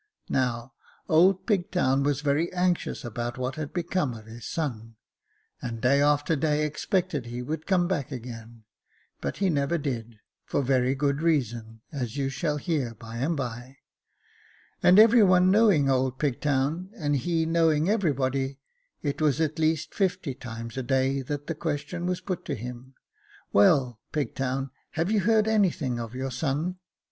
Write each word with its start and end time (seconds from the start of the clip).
Now, 0.29 0.73
old 1.07 1.45
Pigtown 1.45 2.01
was 2.01 2.21
very 2.21 2.51
anxious 2.53 3.05
about 3.05 3.37
what 3.37 3.53
had 3.53 3.69
come 3.91 4.15
of 4.15 4.25
his 4.25 4.47
son, 4.47 4.95
and 5.61 5.79
day 5.79 6.01
after 6.01 6.35
day 6.35 6.65
expected 6.65 7.27
he 7.27 7.43
would 7.43 7.67
come 7.67 7.87
back 7.87 8.11
again, 8.11 8.63
but 9.21 9.37
he 9.37 9.47
never 9.51 9.77
did, 9.77 10.15
for 10.43 10.63
very 10.63 10.95
good 10.95 11.21
reasons, 11.21 11.81
as 11.91 12.17
you 12.17 12.29
shall 12.29 12.57
hear 12.57 12.95
by 12.95 13.17
and 13.17 13.37
bye; 13.37 13.77
and 14.81 14.97
every 14.97 15.21
one 15.21 15.51
knowing 15.51 15.87
old 15.87 16.17
Pigtown, 16.17 16.89
and 16.95 17.17
he 17.17 17.45
knowing 17.45 17.87
every 17.87 18.11
body, 18.11 18.57
it 19.03 19.21
was 19.21 19.39
at 19.39 19.59
least 19.59 19.93
fifty 19.93 20.33
times 20.33 20.77
a 20.77 20.81
day 20.81 21.21
that 21.21 21.45
the 21.45 21.53
question 21.53 22.07
was 22.07 22.21
put 22.21 22.43
to 22.45 22.55
him,' 22.55 22.95
"Well, 23.53 23.99
Pigtown, 24.11 24.71
have 24.93 25.11
you 25.11 25.19
heard 25.19 25.47
anything 25.47 25.99
of 25.99 26.15
your 26.15 26.31
son 26.31 26.79